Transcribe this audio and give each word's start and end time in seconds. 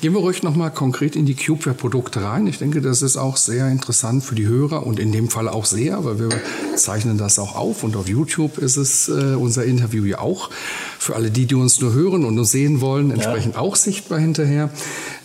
Gehen 0.00 0.14
wir 0.14 0.20
ruhig 0.20 0.42
nochmal 0.42 0.70
konkret 0.70 1.14
in 1.14 1.26
die 1.26 1.34
Cubeware-Produkte 1.34 2.22
rein. 2.22 2.46
Ich 2.46 2.56
denke, 2.56 2.80
das 2.80 3.02
ist 3.02 3.18
auch 3.18 3.36
sehr 3.36 3.68
interessant 3.68 4.24
für 4.24 4.34
die 4.34 4.46
Hörer 4.46 4.86
und 4.86 4.98
in 4.98 5.12
dem 5.12 5.28
Fall 5.28 5.46
auch 5.46 5.66
sehr, 5.66 6.02
weil 6.06 6.18
wir 6.18 6.30
zeichnen 6.74 7.18
das 7.18 7.38
auch 7.38 7.54
auf 7.54 7.84
und 7.84 7.96
auf 7.96 8.08
YouTube 8.08 8.56
ist 8.56 8.78
es 8.78 9.10
äh, 9.10 9.34
unser 9.34 9.66
Interview 9.66 10.04
ja 10.04 10.20
auch. 10.20 10.48
Für 10.98 11.16
alle 11.16 11.30
die, 11.30 11.44
die 11.44 11.54
uns 11.54 11.82
nur 11.82 11.92
hören 11.92 12.24
und 12.24 12.38
uns 12.38 12.50
sehen 12.50 12.80
wollen, 12.80 13.10
entsprechend 13.10 13.56
ja. 13.56 13.60
auch 13.60 13.76
sichtbar 13.76 14.18
hinterher. 14.18 14.70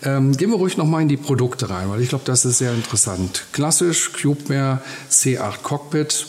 Ähm, 0.03 0.35
gehen 0.35 0.49
wir 0.49 0.57
ruhig 0.57 0.75
nochmal 0.75 1.03
in 1.03 1.07
die 1.07 1.15
Produkte 1.15 1.69
rein, 1.69 1.89
weil 1.89 2.01
ich 2.01 2.09
glaube, 2.09 2.25
das 2.25 2.43
ist 2.43 2.57
sehr 2.57 2.73
interessant. 2.73 3.45
Klassisch 3.53 4.11
Cubeware 4.11 4.81
C8 5.09 5.61
Cockpit 5.63 6.27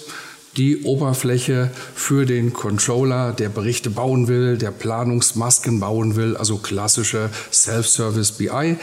die 0.56 0.83
Oberfläche 0.84 1.70
für 1.95 2.24
den 2.24 2.52
Controller, 2.52 3.33
der 3.33 3.48
Berichte 3.48 3.91
bauen 3.91 4.28
will, 4.28 4.56
der 4.56 4.70
Planungsmasken 4.70 5.80
bauen 5.80 6.16
will, 6.16 6.37
also 6.37 6.57
klassische 6.59 7.30
Self-Service 7.52 8.32
BI. 8.32 8.76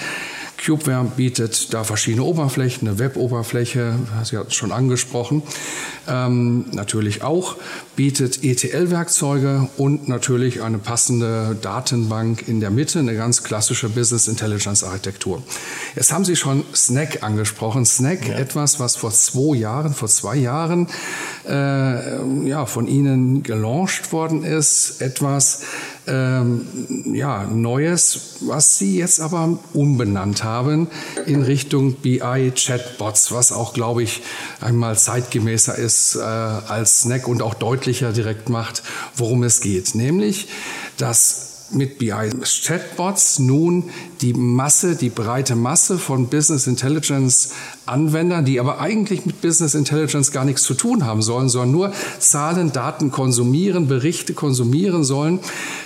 CubeWare 0.64 1.12
bietet 1.18 1.74
da 1.74 1.84
verschiedene 1.84 2.24
Oberflächen, 2.24 2.88
eine 2.88 3.00
Web-Oberfläche, 3.00 3.96
Sie 4.24 4.38
hat 4.38 4.48
es 4.48 4.54
schon 4.54 4.72
angesprochen, 4.72 5.44
ähm, 6.08 6.66
natürlich 6.72 7.22
auch, 7.22 7.58
bietet 7.96 8.44
ETL-Werkzeuge 8.44 9.70
und 9.78 10.08
natürlich 10.08 10.62
eine 10.62 10.78
passende 10.78 11.58
Datenbank 11.62 12.48
in 12.48 12.60
der 12.60 12.70
Mitte, 12.70 13.00
eine 13.00 13.16
ganz 13.16 13.44
klassische 13.44 13.90
Business 13.90 14.28
Intelligence 14.28 14.84
Architektur. 14.84 15.44
Jetzt 15.96 16.12
haben 16.14 16.26
Sie 16.26 16.36
schon 16.36 16.64
Snack 16.74 17.24
angesprochen. 17.24 17.86
Snack, 17.86 18.28
ja. 18.28 18.36
etwas, 18.36 18.80
was 18.80 18.96
vor 18.96 19.12
zwei 19.12 19.58
Jahren, 19.58 19.94
vor 19.94 20.08
zwei 20.08 20.38
Jahren 20.38 20.88
äh, 21.48 22.48
ja, 22.48 22.66
von 22.66 22.88
Ihnen 22.88 23.44
gelauncht 23.44 24.12
worden 24.12 24.44
ist, 24.44 25.02
etwas, 25.02 25.62
ähm, 26.08 26.68
ja, 27.14 27.46
Neues, 27.46 28.38
was 28.42 28.78
Sie 28.78 28.98
jetzt 28.98 29.20
aber 29.20 29.60
umbenannt 29.74 30.44
haben 30.44 30.88
in 31.26 31.44
Richtung 31.44 31.94
BI-Chatbots, 31.96 33.32
was 33.32 33.52
auch, 33.52 33.74
glaube 33.74 34.04
ich, 34.04 34.22
einmal 34.60 34.98
zeitgemäßer 34.98 35.76
ist 35.76 36.16
äh, 36.16 36.20
als 36.20 37.02
Snack 37.02 37.28
und 37.28 37.42
auch 37.42 37.54
deutlicher 37.54 38.12
direkt 38.12 38.50
macht, 38.50 38.84
worum 39.16 39.44
es 39.44 39.62
geht. 39.62 39.96
Nämlich, 39.96 40.48
dass 40.98 41.53
mit 41.76 41.98
BI-Chatbots 41.98 43.40
nun 43.40 43.90
die 44.22 44.34
Masse, 44.34 44.96
die 44.96 45.10
breite 45.10 45.56
Masse 45.56 45.98
von 45.98 46.28
Business 46.28 46.68
Intelligence 46.68 47.52
Anwendern, 47.86 48.46
die 48.46 48.60
aber 48.60 48.80
eigentlich 48.80 49.26
mit 49.26 49.42
Business 49.42 49.76
Intelligence 49.76 50.32
gar 50.32 50.46
nichts 50.46 50.64
zu 50.64 50.74
tun 50.74 51.06
haben 51.06 51.22
sollen, 51.22 51.50
sondern 51.50 51.72
nur 51.72 51.94
Zahlen, 52.20 52.72
Daten 52.72 53.12
konsumieren, 53.12 53.88
Berichte 53.88 54.34
konsumieren 54.34 55.04
sollen, 55.04 55.40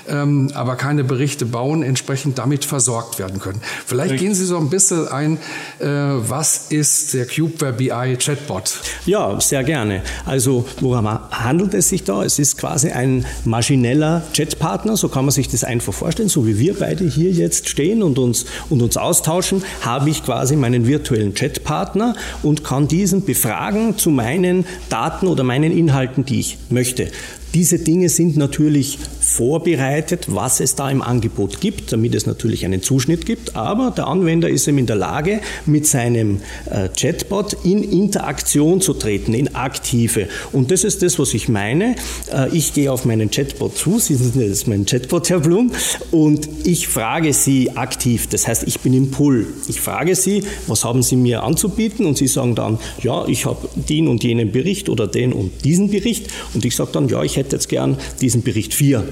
ähm, 0.07 0.51
aber 0.53 0.75
keine 0.75 1.03
Berichte 1.03 1.45
bauen, 1.45 1.81
entsprechend 1.81 2.37
damit 2.37 2.65
versorgt 2.65 3.17
werden 3.17 3.39
können. 3.39 3.61
Vielleicht 3.85 4.11
Richtig. 4.11 4.27
gehen 4.27 4.35
Sie 4.35 4.45
so 4.45 4.57
ein 4.57 4.69
bisschen 4.69 5.07
ein, 5.07 5.37
äh, 5.79 5.87
was 5.87 6.67
ist 6.69 7.15
der 7.15 7.25
Cubeware 7.25 7.73
BI 7.73 8.17
Chatbot? 8.17 8.79
Ja, 9.05 9.39
sehr 9.41 9.63
gerne. 9.63 10.03
Also 10.25 10.65
worum 10.79 11.07
handelt 11.31 11.73
es 11.73 11.89
sich 11.89 12.03
da? 12.03 12.23
Es 12.23 12.39
ist 12.39 12.57
quasi 12.57 12.89
ein 12.89 13.25
maschineller 13.45 14.23
Chatpartner, 14.33 14.97
so 14.97 15.09
kann 15.09 15.25
man 15.25 15.31
sich 15.31 15.47
das 15.47 15.63
einfach 15.63 15.93
vorstellen, 15.93 16.29
so 16.29 16.45
wie 16.45 16.59
wir 16.59 16.73
beide 16.73 17.05
hier 17.05 17.31
jetzt 17.31 17.69
stehen 17.69 18.03
und 18.03 18.19
uns, 18.19 18.45
und 18.69 18.81
uns 18.81 18.97
austauschen, 18.97 19.63
habe 19.81 20.09
ich 20.09 20.23
quasi 20.23 20.55
meinen 20.55 20.87
virtuellen 20.87 21.33
Chatpartner 21.33 21.77
Partner 21.77 22.15
und 22.43 22.63
kann 22.63 22.87
diesen 22.87 23.25
befragen 23.25 23.97
zu 23.97 24.09
meinen 24.09 24.65
Daten 24.89 25.27
oder 25.27 25.43
meinen 25.43 25.71
Inhalten, 25.71 26.25
die 26.25 26.39
ich 26.39 26.57
möchte. 26.69 27.11
Diese 27.57 27.79
Dinge 27.79 28.07
sind 28.09 28.37
natürlich 28.37 28.99
vorbereitet, 29.19 30.27
was 30.29 30.59
es 30.59 30.75
da 30.75 30.91
im 30.91 31.01
Angebot 31.01 31.59
gibt, 31.59 31.91
damit 31.91 32.13
es 32.13 32.27
natürlich 32.27 32.63
einen 32.65 32.83
Zuschnitt 32.83 33.25
gibt. 33.25 33.55
Aber 33.55 33.89
der 33.89 34.05
Anwender 34.05 34.47
ist 34.47 34.67
eben 34.67 34.77
in 34.77 34.85
der 34.85 34.95
Lage, 34.95 35.41
mit 35.65 35.87
seinem 35.87 36.41
äh, 36.69 36.87
Chatbot 36.89 37.57
in 37.63 37.81
Interaktion 37.81 38.79
zu 38.79 38.93
treten, 38.93 39.33
in 39.33 39.55
aktive. 39.55 40.27
Und 40.51 40.69
das 40.69 40.83
ist 40.83 41.01
das, 41.01 41.17
was 41.17 41.33
ich 41.33 41.49
meine. 41.49 41.95
Äh, 42.31 42.55
ich 42.55 42.75
gehe 42.75 42.91
auf 42.91 43.05
meinen 43.05 43.31
Chatbot 43.31 43.75
zu, 43.75 43.97
Sie 43.97 44.13
sind 44.13 44.35
jetzt 44.35 44.67
mein 44.67 44.85
Chatbot, 44.85 45.31
Herr 45.31 45.39
Blum, 45.39 45.71
und 46.11 46.47
ich 46.63 46.87
frage 46.87 47.33
Sie 47.33 47.71
aktiv. 47.71 48.27
Das 48.27 48.47
heißt, 48.47 48.67
ich 48.67 48.81
bin 48.81 48.93
im 48.93 49.09
Pull. 49.09 49.47
Ich 49.67 49.81
frage 49.81 50.15
Sie, 50.15 50.43
was 50.67 50.83
haben 50.83 51.01
Sie 51.01 51.15
mir 51.15 51.41
anzubieten? 51.41 52.05
Und 52.05 52.19
Sie 52.19 52.27
sagen 52.27 52.53
dann, 52.53 52.77
ja, 53.01 53.27
ich 53.27 53.47
habe 53.47 53.67
den 53.75 54.07
und 54.07 54.23
jenen 54.23 54.51
Bericht 54.51 54.89
oder 54.89 55.07
den 55.07 55.33
und 55.33 55.65
diesen 55.65 55.89
Bericht. 55.89 56.27
Und 56.53 56.63
ich 56.63 56.75
sage 56.75 56.91
dann, 56.93 57.09
ja, 57.09 57.23
ich 57.23 57.35
hätte 57.35 57.46
jetzt 57.51 57.69
gern 57.69 57.97
diesen 58.21 58.43
Bericht 58.43 58.73
4. 58.73 59.03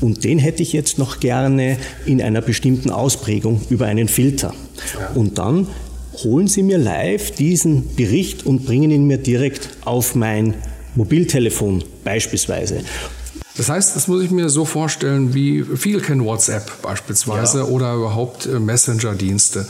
Und 0.00 0.24
den 0.24 0.38
hätte 0.38 0.62
ich 0.62 0.72
jetzt 0.72 0.98
noch 0.98 1.20
gerne 1.20 1.76
in 2.06 2.20
einer 2.22 2.40
bestimmten 2.40 2.90
Ausprägung 2.90 3.60
über 3.70 3.86
einen 3.86 4.08
Filter. 4.08 4.54
Und 5.14 5.38
dann 5.38 5.66
holen 6.22 6.46
Sie 6.46 6.62
mir 6.62 6.78
live 6.78 7.32
diesen 7.32 7.94
Bericht 7.96 8.46
und 8.46 8.64
bringen 8.64 8.90
ihn 8.90 9.06
mir 9.06 9.18
direkt 9.18 9.68
auf 9.84 10.14
mein 10.14 10.54
Mobiltelefon 10.94 11.82
beispielsweise. 12.04 12.80
Das 13.56 13.68
heißt, 13.68 13.94
das 13.94 14.08
muss 14.08 14.22
ich 14.22 14.30
mir 14.30 14.48
so 14.48 14.64
vorstellen, 14.64 15.32
wie 15.32 15.64
viele 15.76 16.00
kennen 16.00 16.24
WhatsApp 16.24 16.82
beispielsweise 16.82 17.58
ja. 17.58 17.64
oder 17.64 17.94
überhaupt 17.94 18.46
äh, 18.46 18.58
Messenger-Dienste. 18.58 19.66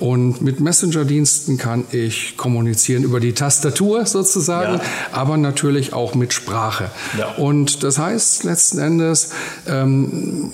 Und 0.00 0.40
mit 0.40 0.60
Messenger-Diensten 0.60 1.58
kann 1.58 1.84
ich 1.92 2.38
kommunizieren 2.38 3.02
über 3.02 3.20
die 3.20 3.34
Tastatur 3.34 4.06
sozusagen, 4.06 4.78
ja. 4.78 4.82
aber 5.12 5.36
natürlich 5.36 5.92
auch 5.92 6.14
mit 6.14 6.32
Sprache. 6.32 6.90
Ja. 7.18 7.34
Und 7.34 7.82
das 7.82 7.98
heißt 7.98 8.44
letzten 8.44 8.78
Endes, 8.78 9.30
ähm, 9.66 10.50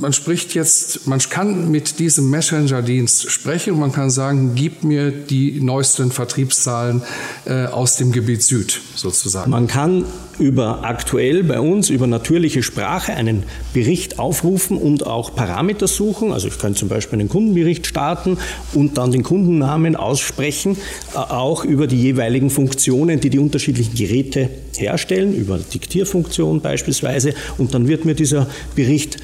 man 0.00 0.12
spricht 0.12 0.54
jetzt, 0.54 1.06
man 1.06 1.18
kann 1.18 1.70
mit 1.70 1.98
diesem 1.98 2.30
Messenger-Dienst 2.30 3.30
sprechen 3.30 3.74
und 3.74 3.80
man 3.80 3.92
kann 3.92 4.10
sagen, 4.10 4.52
gib 4.54 4.82
mir 4.82 5.10
die 5.10 5.60
neuesten 5.60 6.10
Vertriebszahlen 6.10 7.02
äh, 7.44 7.66
aus 7.66 7.96
dem 7.96 8.12
Gebiet 8.12 8.42
Süd 8.42 8.80
sozusagen. 8.94 9.50
Man 9.50 9.66
kann 9.66 10.04
über 10.38 10.84
aktuell 10.84 11.44
bei 11.44 11.60
uns 11.60 11.90
über 11.90 12.06
natürliche 12.06 12.62
Sprache 12.62 13.14
einen 13.14 13.44
Bericht 13.72 14.18
aufrufen 14.18 14.76
und 14.78 15.06
auch 15.06 15.34
Parameter 15.34 15.86
suchen. 15.86 16.32
Also 16.32 16.48
ich 16.48 16.58
kann 16.58 16.74
zum 16.74 16.88
Beispiel 16.88 17.18
einen 17.18 17.28
Kundenbericht 17.28 17.86
starten 17.86 18.38
und 18.74 18.98
dann 18.98 19.12
den 19.12 19.22
Kundennamen 19.22 19.96
aussprechen, 19.96 20.76
äh, 21.14 21.18
auch 21.18 21.64
über 21.64 21.86
die 21.86 22.00
jeweiligen 22.00 22.50
Funktionen, 22.50 23.20
die 23.20 23.30
die 23.30 23.38
unterschiedlichen 23.38 23.94
Geräte 23.94 24.48
herstellen, 24.76 25.34
über 25.34 25.58
Diktierfunktion 25.58 26.60
beispielsweise. 26.60 27.34
Und 27.58 27.74
dann 27.74 27.88
wird 27.88 28.04
mir 28.04 28.14
dieser 28.14 28.46
Bericht 28.74 29.18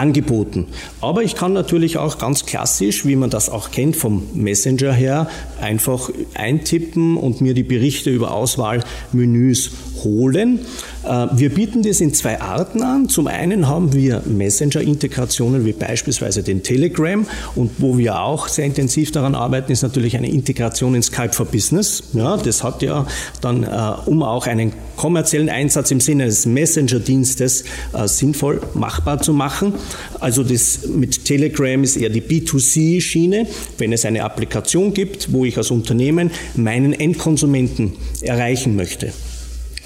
angeboten. 0.00 0.66
Aber 1.00 1.22
ich 1.22 1.34
kann 1.34 1.52
natürlich 1.52 1.98
auch 1.98 2.18
ganz 2.18 2.46
klassisch, 2.46 3.04
wie 3.04 3.16
man 3.16 3.30
das 3.30 3.50
auch 3.50 3.70
kennt 3.70 3.96
vom 3.96 4.22
Messenger 4.34 4.92
her, 4.92 5.28
einfach 5.60 6.10
eintippen 6.34 7.16
und 7.16 7.40
mir 7.40 7.54
die 7.54 7.62
Berichte 7.62 8.10
über 8.10 8.32
Auswahlmenüs 8.32 9.70
holen. 10.02 10.60
Äh, 11.04 11.26
wir 11.32 11.50
bieten 11.50 11.82
das 11.82 12.00
in 12.00 12.14
zwei 12.14 12.40
Arten 12.40 12.82
an. 12.82 13.08
Zum 13.08 13.26
einen 13.26 13.68
haben 13.68 13.92
wir 13.92 14.22
Messenger-Integrationen 14.24 15.64
wie 15.66 15.72
beispielsweise 15.72 16.42
den 16.42 16.62
Telegram 16.62 17.26
und 17.54 17.70
wo 17.78 17.98
wir 17.98 18.20
auch 18.20 18.48
sehr 18.48 18.64
intensiv 18.64 19.12
daran 19.12 19.34
arbeiten, 19.34 19.70
ist 19.70 19.82
natürlich 19.82 20.16
eine 20.16 20.30
Integration 20.30 20.94
in 20.94 21.02
Skype 21.02 21.32
for 21.32 21.46
Business. 21.46 22.02
Ja, 22.14 22.38
das 22.38 22.64
hat 22.64 22.82
ja 22.82 23.06
dann, 23.40 23.64
äh, 23.64 23.68
um 24.06 24.22
auch 24.22 24.46
einen 24.46 24.72
kommerziellen 25.00 25.48
Einsatz 25.48 25.90
im 25.92 26.00
Sinne 26.00 26.26
des 26.26 26.44
Messenger-Dienstes 26.44 27.64
äh, 27.94 28.06
sinnvoll 28.06 28.60
machbar 28.74 29.22
zu 29.22 29.32
machen. 29.32 29.72
Also 30.20 30.44
das 30.44 30.86
mit 30.88 31.24
Telegram 31.24 31.82
ist 31.82 31.96
eher 31.96 32.10
die 32.10 32.20
B2C-Schiene, 32.20 33.46
wenn 33.78 33.94
es 33.94 34.04
eine 34.04 34.22
Applikation 34.24 34.92
gibt, 34.92 35.32
wo 35.32 35.46
ich 35.46 35.56
als 35.56 35.70
Unternehmen 35.70 36.30
meinen 36.54 36.92
Endkonsumenten 36.92 37.94
erreichen 38.20 38.76
möchte. 38.76 39.14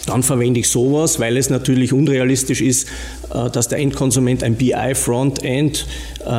dann 0.06 0.24
verwende 0.24 0.58
ich 0.58 0.68
sowas, 0.68 1.20
weil 1.20 1.36
es 1.36 1.48
natürlich 1.48 1.92
unrealistisch 1.92 2.60
ist, 2.60 2.88
äh, 3.32 3.48
dass 3.50 3.68
der 3.68 3.78
Endkonsument 3.78 4.42
ein 4.42 4.56
BI-Frontend 4.56 5.86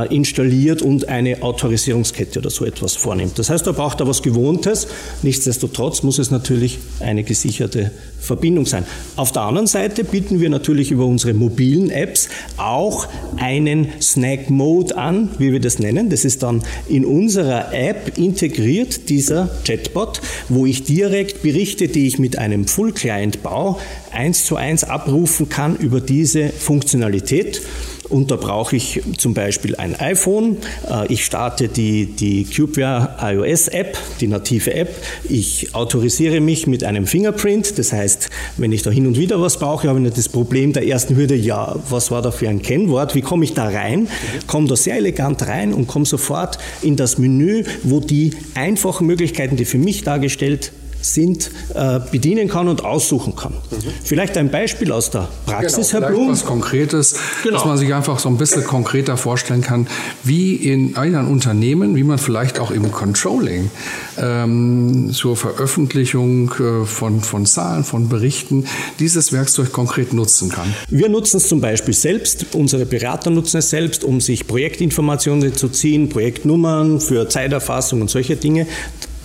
installiert 0.09 0.81
und 0.81 1.09
eine 1.09 1.41
Autorisierungskette 1.41 2.39
oder 2.39 2.49
so 2.49 2.65
etwas 2.65 2.95
vornimmt. 2.95 3.37
Das 3.39 3.49
heißt, 3.49 3.65
da 3.67 3.71
braucht 3.71 3.99
er 3.99 4.07
was 4.07 4.21
Gewohntes. 4.21 4.87
Nichtsdestotrotz 5.21 6.03
muss 6.03 6.19
es 6.19 6.31
natürlich 6.31 6.79
eine 6.99 7.23
gesicherte 7.23 7.91
Verbindung 8.19 8.65
sein. 8.65 8.85
Auf 9.15 9.31
der 9.31 9.43
anderen 9.43 9.67
Seite 9.67 10.03
bieten 10.03 10.39
wir 10.39 10.49
natürlich 10.49 10.91
über 10.91 11.05
unsere 11.05 11.33
mobilen 11.33 11.91
Apps 11.91 12.29
auch 12.57 13.07
einen 13.37 13.89
Snack 14.01 14.49
Mode 14.49 14.97
an, 14.97 15.29
wie 15.37 15.51
wir 15.51 15.59
das 15.59 15.79
nennen. 15.79 16.09
Das 16.09 16.25
ist 16.25 16.43
dann 16.43 16.63
in 16.87 17.05
unserer 17.05 17.73
App 17.73 18.17
integriert, 18.17 19.09
dieser 19.09 19.49
Chatbot, 19.65 20.21
wo 20.49 20.65
ich 20.65 20.83
direkt 20.83 21.43
Berichte, 21.43 21.87
die 21.87 22.07
ich 22.07 22.17
mit 22.19 22.37
einem 22.37 22.67
Full 22.67 22.93
Client 22.93 23.43
baue, 23.43 23.77
eins 24.11 24.45
zu 24.45 24.55
eins 24.55 24.83
abrufen 24.83 25.49
kann 25.49 25.75
über 25.75 26.01
diese 26.01 26.49
Funktionalität. 26.49 27.61
Und 28.15 28.31
da 28.31 28.37
brauche 28.37 28.77
ich 28.77 29.01
zum 29.17 29.33
Beispiel 29.33 29.75
ein 29.75 29.93
iPhone. 29.99 30.55
Äh, 30.89 31.11
ich 31.11 31.25
starte 31.25 31.67
die, 31.67 32.05
die 32.05 32.45
CubeWare 32.45 33.17
iOS 33.21 33.67
App, 33.67 33.97
die 34.21 34.27
native 34.27 34.73
App. 34.73 34.95
Ich 35.27 35.75
autorisiere 35.75 36.39
mich 36.39 36.65
mit 36.65 36.85
einem 36.85 37.07
Fingerprint. 37.07 37.77
Das 37.77 37.91
heißt, 37.91 38.29
wenn 38.55 38.71
ich 38.71 38.83
da 38.83 38.89
hin 38.89 39.05
und 39.05 39.19
wieder 39.19 39.41
was 39.41 39.59
brauche, 39.59 39.89
habe 39.89 39.99
ich 39.99 40.03
nicht 40.05 40.17
das 40.17 40.29
Problem 40.29 40.71
der 40.71 40.87
ersten 40.87 41.17
Hürde, 41.17 41.35
ja, 41.35 41.75
was 41.89 42.09
war 42.09 42.21
da 42.21 42.31
für 42.31 42.47
ein 42.47 42.61
Kennwort? 42.61 43.15
Wie 43.15 43.21
komme 43.21 43.43
ich 43.43 43.53
da 43.53 43.65
rein? 43.67 44.07
Komme 44.47 44.69
da 44.69 44.77
sehr 44.77 44.95
elegant 44.95 45.45
rein 45.45 45.73
und 45.73 45.87
komme 45.87 46.05
sofort 46.05 46.57
in 46.81 46.95
das 46.95 47.17
Menü, 47.17 47.65
wo 47.83 47.99
die 47.99 48.31
einfachen 48.53 49.07
Möglichkeiten, 49.07 49.57
die 49.57 49.65
für 49.65 49.77
mich 49.77 50.05
dargestellt 50.05 50.71
sind, 51.13 51.51
äh, 51.73 51.99
bedienen 52.11 52.47
kann 52.47 52.67
und 52.67 52.83
aussuchen 52.83 53.35
kann. 53.35 53.53
Mhm. 53.53 53.77
Vielleicht 54.03 54.37
ein 54.37 54.49
Beispiel 54.49 54.91
aus 54.91 55.11
der 55.11 55.27
Praxis, 55.45 55.91
genau, 55.91 56.01
Herr 56.01 56.11
Blum. 56.11 56.31
Was 56.31 56.45
Konkretes, 56.45 57.15
genau. 57.43 57.55
dass 57.55 57.65
man 57.65 57.77
sich 57.77 57.93
einfach 57.93 58.19
so 58.19 58.29
ein 58.29 58.37
bisschen 58.37 58.63
konkreter 58.63 59.17
vorstellen 59.17 59.61
kann, 59.61 59.87
wie 60.23 60.55
in 60.55 60.97
einem 60.97 61.29
Unternehmen, 61.29 61.95
wie 61.95 62.03
man 62.03 62.17
vielleicht 62.17 62.59
auch 62.59 62.71
im 62.71 62.91
Controlling 62.91 63.69
ähm, 64.17 65.11
zur 65.13 65.37
Veröffentlichung 65.37 66.51
äh, 66.53 66.85
von, 66.85 67.21
von 67.21 67.45
Zahlen, 67.45 67.83
von 67.83 68.09
Berichten 68.09 68.65
dieses 68.99 69.31
Werkzeug 69.31 69.71
konkret 69.71 70.13
nutzen 70.13 70.49
kann. 70.49 70.73
Wir 70.89 71.09
nutzen 71.09 71.37
es 71.37 71.47
zum 71.47 71.61
Beispiel 71.61 71.93
selbst, 71.93 72.47
unsere 72.53 72.85
Berater 72.85 73.29
nutzen 73.29 73.57
es 73.57 73.69
selbst, 73.69 74.03
um 74.03 74.21
sich 74.21 74.47
Projektinformationen 74.47 75.55
zu 75.55 75.69
ziehen, 75.69 76.09
Projektnummern 76.09 76.99
für 76.99 77.29
Zeiterfassung 77.29 78.01
und 78.01 78.09
solche 78.09 78.35
Dinge 78.35 78.67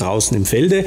draußen 0.00 0.36
im 0.36 0.44
Felde, 0.44 0.80
äh, 0.80 0.84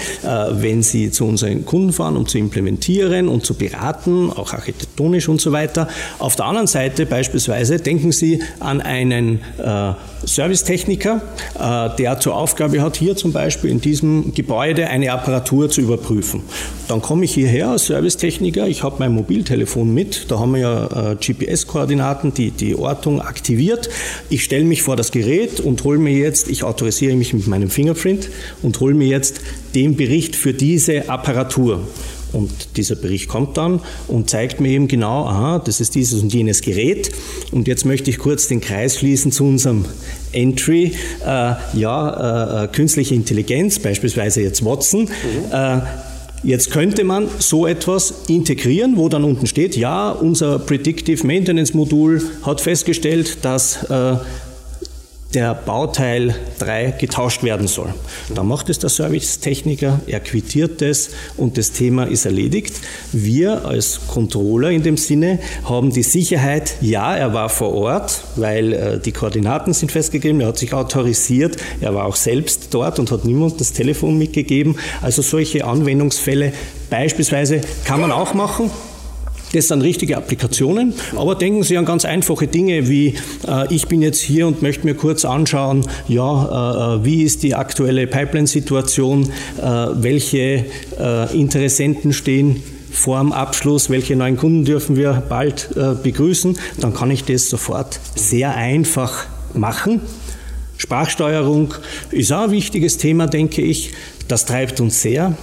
wenn 0.52 0.84
Sie 0.84 1.12
zu 1.12 1.26
unseren 1.26 1.66
Kunden 1.66 1.94
fahren, 1.94 2.18
um 2.18 2.28
zu 2.28 2.38
implementieren 2.38 3.28
und 3.28 3.46
zu 3.46 3.54
beraten, 3.54 4.32
auch 4.32 4.54
architektonisch 4.54 5.30
und 5.30 5.42
so 5.42 5.52
weiter. 5.52 5.88
Auf 6.20 6.36
der 6.36 6.46
anderen 6.46 6.68
Seite 6.68 7.06
beispielsweise 7.06 7.80
denken 7.80 8.12
Sie 8.12 8.42
an 8.60 8.82
einen 8.82 9.42
äh, 9.58 9.94
Servicetechniker, 10.26 11.22
äh, 11.60 11.96
der 11.98 12.20
zur 12.20 12.36
Aufgabe 12.36 12.82
hat, 12.82 12.96
hier 12.96 13.16
zum 13.16 13.34
Beispiel 13.34 13.70
in 13.70 13.82
diesem 13.82 14.34
Gebäude 14.34 14.88
eine 14.88 15.12
Apparatur 15.12 15.70
zu 15.70 15.82
überprüfen. 15.82 16.42
Dann 16.88 17.02
komme 17.02 17.26
ich 17.26 17.34
hierher 17.34 17.70
als 17.70 17.88
Servicetechniker, 17.88 18.68
ich 18.68 18.84
habe 18.84 18.96
mein 19.00 19.14
Mobiltelefon 19.14 19.94
mit, 19.94 20.32
da 20.32 20.40
haben 20.40 20.54
wir 20.54 20.60
ja 20.60 21.14
GPS-Koordinaten, 21.16 22.34
die 22.34 22.52
die 22.52 22.76
Ortung 22.76 23.22
aktiviert. 23.22 23.90
Ich 24.30 24.44
stelle 24.44 24.64
mich 24.64 24.82
vor 24.82 24.96
das 24.96 25.12
Gerät 25.12 25.60
und 25.60 25.84
hole 25.84 25.98
mir 25.98 26.14
jetzt, 26.14 26.50
ich 26.50 26.64
autorisiere 26.64 27.16
mich 27.16 27.34
mit 27.34 27.48
meinem 27.48 27.70
Fingerprint 27.70 28.30
und 28.62 28.80
hole 28.80 28.94
mir 28.94 29.03
mir 29.04 29.10
jetzt 29.10 29.42
den 29.76 29.96
Bericht 29.96 30.36
für 30.36 30.54
diese 30.54 31.10
Apparatur. 31.10 31.82
Und 32.32 32.78
dieser 32.78 32.96
Bericht 32.96 33.28
kommt 33.28 33.58
dann 33.58 33.80
und 34.08 34.28
zeigt 34.28 34.60
mir 34.60 34.70
eben 34.70 34.88
genau, 34.88 35.26
aha, 35.26 35.60
das 35.60 35.80
ist 35.80 35.94
dieses 35.94 36.24
und 36.24 36.34
jenes 36.34 36.62
Gerät. 36.62 37.12
Und 37.52 37.68
jetzt 37.68 37.86
möchte 37.86 38.10
ich 38.10 38.18
kurz 38.18 38.48
den 38.48 38.60
Kreis 38.60 38.98
schließen 38.98 39.32
zu 39.32 39.44
unserem 39.44 39.86
Entry. 40.32 40.94
Äh, 41.24 41.54
ja, 41.76 42.62
äh, 42.62 42.66
äh 42.66 42.68
künstliche 42.70 43.14
Intelligenz, 43.14 43.78
beispielsweise 43.78 44.42
jetzt 44.42 44.66
Watson. 44.66 45.02
Mhm. 45.02 45.10
Äh, 45.52 45.82
Jetzt 46.46 46.72
könnte 46.72 47.06
man 47.06 47.30
so 47.40 47.66
etwas 47.66 48.14
integrieren, 48.28 48.98
wo 48.98 49.08
dann 49.08 49.24
unten 49.24 49.48
steht, 49.48 49.78
ja, 49.78 50.12
unser 50.12 50.60
Predictive 50.60 51.26
Maintenance 51.26 51.74
Modul 51.74 52.22
hat 52.42 52.60
festgestellt, 52.60 53.38
dass 53.44 53.82
äh, 53.84 54.18
der 55.34 55.56
Bauteil 55.56 56.36
3 56.60 56.92
getauscht 57.00 57.44
werden 57.44 57.68
soll. 57.68 57.94
Da 58.34 58.44
macht 58.44 58.70
es 58.70 58.80
der 58.80 58.90
Servicetechniker, 58.90 60.00
er 60.06 60.20
quittiert 60.20 60.82
es 60.82 61.12
und 61.38 61.58
das 61.58 61.72
Thema 61.72 62.04
ist 62.04 62.26
erledigt. 62.26 62.76
Wir 63.12 63.66
als 63.66 64.02
Controller 64.08 64.70
in 64.70 64.84
dem 64.84 64.98
Sinne 64.98 65.40
haben 65.66 65.92
die 65.92 66.04
Sicherheit, 66.04 66.76
ja, 66.82 67.16
er 67.16 67.34
war 67.34 67.50
vor 67.50 67.74
Ort, 67.74 68.24
weil 68.36 68.74
äh, 68.74 69.00
die 69.00 69.12
Koordinaten 69.12 69.74
sind 69.74 69.92
festgegeben, 69.92 70.42
er 70.42 70.48
hat 70.48 70.58
sich 70.58 70.74
autorisiert, 70.74 71.58
er 71.82 71.96
war 71.96 72.06
auch 72.06 72.16
selbst 72.16 72.68
dort 72.72 73.00
und 73.00 73.12
hat 73.12 73.26
niemand 73.26 73.60
das 73.60 73.74
Telefon 73.74 74.18
mitgegeben. 74.18 74.78
Also 75.02 75.22
solche 75.22 75.66
Anwendungsfälle 75.66 76.54
beispielsweise 76.90 77.62
kann 77.86 78.02
man 78.02 78.12
auch 78.12 78.34
machen. 78.34 78.70
Das 79.54 79.68
sind 79.68 79.84
richtige 79.84 80.18
Applikationen, 80.18 80.96
aber 81.16 81.36
denken 81.36 81.62
Sie 81.62 81.78
an 81.78 81.86
ganz 81.86 82.06
einfache 82.06 82.48
Dinge 82.48 82.90
wie, 82.90 83.14
äh, 83.48 83.72
ich 83.72 83.88
bin 83.88 84.02
jetzt 84.02 84.20
hier 84.20 84.48
und 84.48 84.64
möchte 84.64 84.84
mir 84.84 84.96
kurz 84.96 85.26
anschauen, 85.26 85.86
ja, 86.08 86.96
äh, 86.96 87.02
äh 87.02 87.06
wie 87.06 87.22
ist 87.22 87.44
die 87.44 87.54
aktuelle 87.54 88.08
Pipeline-Situation, 88.08 89.30
äh, 89.62 89.64
welche 89.94 90.66
äh, 91.00 91.38
Interessenten 91.38 92.14
stehen 92.14 92.64
vor 92.92 93.20
dem 93.20 93.32
Abschluss, 93.32 93.92
welche 93.92 94.16
neuen 94.16 94.38
Kunden 94.38 94.66
dürfen 94.66 94.96
wir 94.96 95.22
bald 95.30 95.70
äh, 95.76 95.94
begrüßen, 96.02 96.58
dann 96.80 96.96
kann 96.96 97.12
ich 97.12 97.24
das 97.24 97.48
sofort 97.48 98.00
sehr 98.16 98.56
einfach 98.56 99.28
machen. 99.54 100.02
Sprachsteuerung 100.78 101.76
ist 102.10 102.34
auch 102.34 102.46
ein 102.46 102.52
wichtiges 102.52 102.98
Thema, 102.98 103.28
denke 103.28 103.62
ich. 103.62 103.92
Das 104.28 104.46
treibt 104.46 104.82
uns 104.82 105.02
sehr 105.02 105.38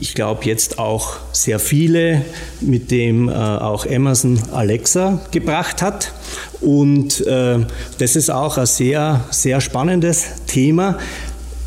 ich 0.00 0.14
glaube 0.14 0.44
jetzt 0.44 0.78
auch 0.78 1.16
sehr 1.32 1.58
viele, 1.58 2.24
mit 2.60 2.90
dem 2.90 3.28
äh, 3.28 3.32
auch 3.32 3.86
Amazon 3.86 4.38
Alexa 4.52 5.20
gebracht 5.30 5.82
hat. 5.82 6.12
Und 6.60 7.26
äh, 7.26 7.64
das 7.98 8.16
ist 8.16 8.30
auch 8.30 8.58
ein 8.58 8.66
sehr, 8.66 9.24
sehr 9.30 9.60
spannendes 9.60 10.44
Thema, 10.46 10.98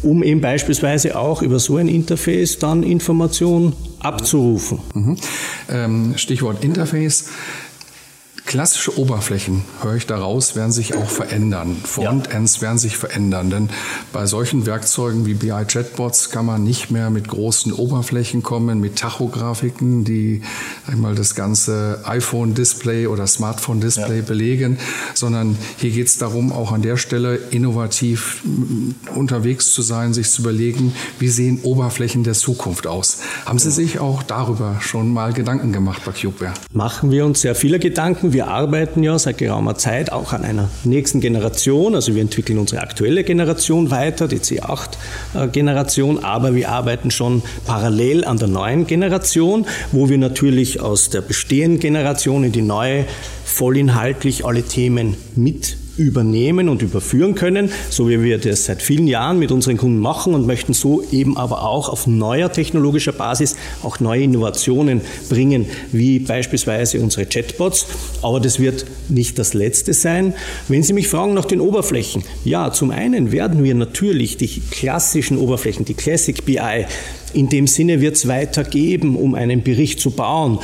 um 0.03 0.23
eben 0.23 0.41
beispielsweise 0.41 1.17
auch 1.17 1.41
über 1.41 1.59
so 1.59 1.77
ein 1.77 1.87
Interface 1.87 2.59
dann 2.59 2.83
Informationen 2.83 3.73
abzurufen. 3.99 4.79
Mhm. 4.93 5.17
Ähm, 5.69 6.13
Stichwort 6.17 6.63
Interface. 6.63 7.25
Klassische 8.47 8.97
Oberflächen, 8.97 9.63
höre 9.81 9.95
ich 9.95 10.05
daraus, 10.05 10.55
werden 10.55 10.71
sich 10.71 10.95
auch 10.95 11.09
verändern. 11.09 11.75
Frontends 11.83 12.55
ja. 12.55 12.61
werden 12.61 12.77
sich 12.77 12.95
verändern, 12.95 13.49
denn 13.49 13.69
bei 14.13 14.25
solchen 14.25 14.65
Werkzeugen 14.65 15.25
wie 15.25 15.33
BI-Chatbots 15.33 16.29
kann 16.29 16.45
man 16.45 16.63
nicht 16.63 16.89
mehr 16.89 17.09
mit 17.09 17.27
großen 17.27 17.73
Oberflächen 17.73 18.43
kommen, 18.43 18.79
mit 18.79 18.95
Tachografiken, 18.95 20.05
die 20.05 20.43
einmal 20.89 21.13
das 21.13 21.35
ganze 21.35 22.03
iPhone-Display 22.05 23.07
oder 23.07 23.27
Smartphone-Display 23.27 24.19
ja. 24.19 24.23
belegen, 24.23 24.79
sondern 25.13 25.57
hier 25.75 25.91
geht 25.91 26.07
es 26.07 26.17
darum, 26.17 26.53
auch 26.53 26.71
an 26.71 26.81
der 26.81 26.95
Stelle 26.95 27.35
innovativ 27.51 28.43
unterwegs 29.13 29.71
zu 29.71 29.81
sein, 29.81 30.13
sich 30.13 30.29
zu 30.31 30.43
überlegen, 30.43 30.93
wie 31.19 31.27
sehen 31.27 31.59
Oberflächen 31.63 32.23
der 32.23 32.33
Zukunft 32.33 32.87
aus. 32.87 33.19
Haben 33.45 33.59
Sie 33.59 33.71
sich 33.71 33.99
auch 33.99 34.23
darüber 34.23 34.77
schon 34.79 35.11
mal 35.11 35.33
Gedanken 35.33 35.73
gemacht 35.73 36.03
bei 36.05 36.13
CubeWare? 36.13 36.53
Machen 36.71 37.11
wir 37.11 37.25
uns 37.25 37.41
sehr 37.41 37.53
viele 37.53 37.77
Gedanken 37.77 38.36
wir 38.37 38.49
arbeiten 38.49 39.01
ja 39.01 39.17
seit 39.17 39.39
geraumer 39.39 39.79
Zeit 39.79 40.11
auch 40.11 40.31
an 40.31 40.45
einer 40.45 40.69
nächsten 40.83 41.21
Generation. 41.21 41.95
Also 41.95 42.13
wir 42.13 42.21
entwickeln 42.21 42.59
unsere 42.59 42.83
aktuelle 42.83 43.23
Generation 43.23 43.89
weiter, 43.89 44.27
die 44.27 44.37
C8-Generation, 44.37 46.23
aber 46.23 46.53
wir 46.53 46.69
arbeiten 46.69 47.09
schon 47.09 47.41
parallel 47.65 48.25
an 48.25 48.37
der 48.37 48.47
neuen 48.47 48.85
Generation, 48.85 49.65
wo 49.91 50.07
wir 50.07 50.19
natürlich 50.19 50.79
aus 50.79 51.09
der 51.09 51.21
bestehenden 51.21 51.79
Generation 51.79 52.43
in 52.43 52.51
die 52.51 52.61
neue 52.61 53.05
vollinhaltlich 53.43 54.45
alle 54.45 54.61
Themen 54.61 55.17
mit 55.35 55.75
übernehmen 55.97 56.69
und 56.69 56.81
überführen 56.81 57.35
können, 57.35 57.71
so 57.89 58.09
wie 58.09 58.21
wir 58.23 58.37
das 58.37 58.65
seit 58.65 58.81
vielen 58.81 59.07
Jahren 59.07 59.39
mit 59.39 59.51
unseren 59.51 59.77
Kunden 59.77 59.99
machen 59.99 60.33
und 60.33 60.47
möchten 60.47 60.73
so 60.73 61.03
eben 61.11 61.37
aber 61.37 61.63
auch 61.63 61.89
auf 61.89 62.07
neuer 62.07 62.51
technologischer 62.51 63.11
Basis 63.11 63.55
auch 63.83 63.99
neue 63.99 64.23
Innovationen 64.23 65.01
bringen, 65.29 65.65
wie 65.91 66.19
beispielsweise 66.19 66.99
unsere 66.99 67.25
Chatbots. 67.25 67.87
Aber 68.21 68.39
das 68.39 68.59
wird 68.59 68.85
nicht 69.09 69.39
das 69.39 69.53
Letzte 69.53 69.93
sein. 69.93 70.33
Wenn 70.67 70.83
Sie 70.83 70.93
mich 70.93 71.07
fragen 71.07 71.33
nach 71.33 71.45
den 71.45 71.61
Oberflächen, 71.61 72.23
ja, 72.43 72.71
zum 72.71 72.91
einen 72.91 73.31
werden 73.31 73.63
wir 73.63 73.75
natürlich 73.75 74.37
die 74.37 74.61
klassischen 74.71 75.37
Oberflächen, 75.37 75.85
die 75.85 75.93
Classic 75.93 76.45
BI, 76.45 76.85
in 77.33 77.49
dem 77.49 77.67
Sinne 77.67 78.01
wird 78.01 78.15
es 78.15 78.27
weitergeben, 78.27 79.15
um 79.15 79.35
einen 79.35 79.61
Bericht 79.63 79.99
zu 79.99 80.11
bauen 80.11 80.59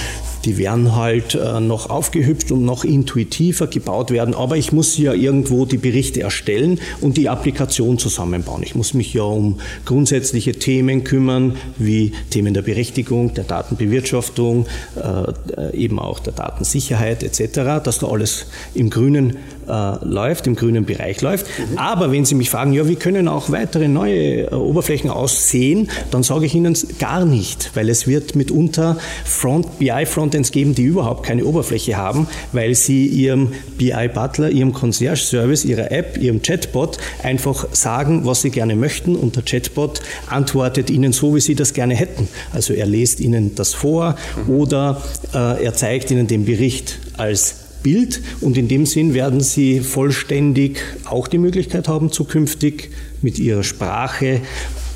die 0.46 0.58
werden 0.58 0.96
halt 0.96 1.36
äh, 1.36 1.60
noch 1.60 1.90
aufgehübscht 1.90 2.52
und 2.52 2.66
noch 2.66 2.84
intuitiver 2.84 3.68
gebaut 3.68 4.12
werden. 4.12 4.34
Aber 4.34 4.58
ich 4.58 4.72
muss 4.72 4.98
ja 4.98 5.14
irgendwo 5.14 5.66
die 5.66 5.78
Berichte 5.78 6.22
erstellen 6.22 6.80
und 7.02 7.18
die 7.18 7.30
Applikation 7.30 7.98
zusammenbauen. 7.98 8.64
Ich 8.64 8.76
muss 8.76 8.94
mich 8.94 9.14
ja 9.14 9.24
um 9.24 9.60
grundsätzliche 9.86 10.54
Themen 10.54 11.04
kümmern, 11.04 11.56
wie 11.78 12.12
Themen 12.30 12.54
der 12.54 12.62
Berechtigung, 12.62 13.34
der 13.34 13.46
Datenbewirtschaftung, 13.46 14.66
äh, 14.96 15.76
eben 15.76 16.00
auch 16.00 16.20
der 16.20 16.34
Datensicherheit 16.34 17.24
etc., 17.24 17.84
dass 17.84 18.00
da 18.00 18.08
alles 18.08 18.48
im 18.74 18.90
grünen 18.90 19.38
äh, 19.68 20.06
läuft, 20.06 20.48
im 20.48 20.56
grünen 20.56 20.86
Bereich 20.86 21.22
läuft. 21.22 21.48
Mhm. 21.48 21.78
Aber 21.78 22.12
wenn 22.12 22.26
Sie 22.26 22.36
mich 22.36 22.50
fragen, 22.50 22.74
ja, 22.74 22.88
wie 22.88 22.96
können 22.96 23.28
auch 23.28 23.52
weitere 23.52 23.88
neue 23.88 24.52
äh, 24.52 24.54
Oberflächen 24.54 25.10
aussehen, 25.10 25.90
dann 26.12 26.24
sage 26.24 26.46
ich 26.46 26.56
Ihnen 26.56 26.76
gar 27.00 27.26
nicht, 27.26 27.72
weil 27.76 27.90
es 27.90 28.08
wird 28.08 28.36
mitunter 28.36 28.98
Front, 29.26 29.80
BI-Frontends 29.80 30.52
geben, 30.52 30.76
die 30.76 30.84
überhaupt 30.84 31.26
keine 31.26 31.46
Oberfläche 31.46 31.98
haben, 31.98 32.28
weil 32.52 32.76
sie 32.76 33.06
ihrem 33.06 33.50
BI-Butler, 33.78 34.50
ihrem 34.50 34.74
Concierge-Service, 34.74 35.66
ihrer 35.66 35.92
App, 35.92 36.18
ihrem 36.18 36.42
Chatbot 36.42 36.98
einfach 37.22 37.68
sagen, 37.72 38.26
was 38.26 38.42
sie 38.42 38.50
gerne 38.50 38.76
möchten 38.76 39.16
und 39.16 39.36
der 39.36 39.44
Chatbot 39.44 40.02
antwortet 40.28 40.90
Ihnen 40.90 41.14
so, 41.14 41.36
wie 41.36 41.40
Sie 41.40 41.56
das 41.56 41.74
gerne 41.74 41.96
hätten. 41.96 42.28
Also 42.52 42.74
er 42.74 42.86
lest 42.86 43.20
Ihnen 43.20 43.56
das 43.56 43.74
vor 43.74 44.16
mhm. 44.48 44.54
oder 44.54 45.02
äh, 45.34 45.64
er 45.64 45.74
zeigt 45.74 46.12
Ihnen 46.12 46.28
den 46.28 46.46
Bericht 46.46 47.00
als 47.18 47.63
Bild 47.84 48.22
und 48.42 48.58
in 48.58 48.68
dem 48.68 48.86
Sinn 48.86 49.14
werden 49.14 49.42
Sie 49.42 49.82
vollständig 49.82 50.80
auch 51.06 51.28
die 51.28 51.38
Möglichkeit 51.38 51.88
haben, 51.88 52.12
zukünftig 52.12 52.90
mit 53.22 53.38
Ihrer 53.38 53.64
Sprache 53.64 54.42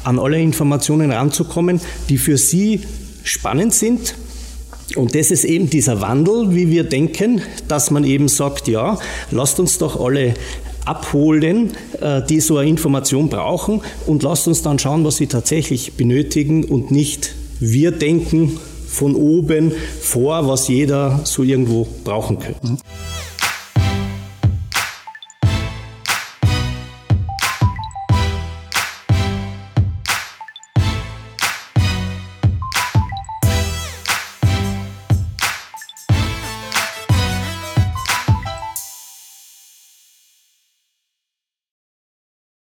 an 0.03 0.20
alle 0.20 0.41
Informationen 0.41 1.12
ranzukommen, 1.12 1.82
die 2.10 2.17
für 2.17 2.38
Sie 2.38 2.82
spannend 3.24 3.74
sind. 3.74 4.15
Und 4.96 5.15
das 5.15 5.32
ist 5.32 5.44
eben 5.44 5.70
dieser 5.70 6.00
Wandel, 6.00 6.56
wie 6.56 6.72
wir 6.72 6.86
denken, 6.86 7.41
dass 7.67 7.91
man 7.91 8.06
eben 8.06 8.29
sagt, 8.29 8.70
ja, 8.70 8.98
lasst 9.32 9.60
uns 9.60 9.77
doch 9.77 10.00
alle 10.00 10.34
abholen, 10.86 11.72
äh, 12.00 12.22
die 12.27 12.39
so 12.39 12.58
eine 12.58 12.70
Information 12.70 13.27
brauchen 13.27 13.82
und 14.06 14.24
lasst 14.24 14.48
uns 14.48 14.62
dann 14.62 14.79
schauen, 14.79 15.03
was 15.03 15.17
sie 15.17 15.27
tatsächlich 15.27 15.94
benötigen 15.94 16.63
und 16.63 16.89
nicht 16.91 17.36
wir 17.60 17.91
denken, 17.91 18.60
von 18.88 19.15
oben 19.15 19.72
vor, 20.01 20.48
was 20.48 20.67
jeder 20.67 21.22
so 21.24 21.44
irgendwo 21.44 21.88
brauchen 22.03 22.39
könnte. 22.39 22.77